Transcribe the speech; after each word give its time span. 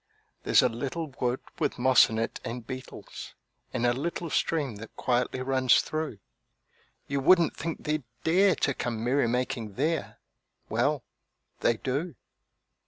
There's 0.41 0.63
a 0.63 0.67
little 0.67 1.11
wood, 1.19 1.41
with 1.59 1.77
moss 1.77 2.09
in 2.09 2.17
it 2.17 2.39
and 2.43 2.65
beetles, 2.65 3.35
And 3.71 3.85
a 3.85 3.93
little 3.93 4.31
stream 4.31 4.77
that 4.77 4.95
quietly 4.95 5.43
runs 5.43 5.79
through; 5.81 6.17
You 7.05 7.19
wouldn't 7.19 7.55
think 7.55 7.83
they'd 7.83 8.01
dare 8.23 8.55
to 8.55 8.73
come 8.73 9.03
merrymaking 9.03 9.75
there 9.75 10.17
Well, 10.69 11.03
they 11.59 11.77
do. 11.77 12.15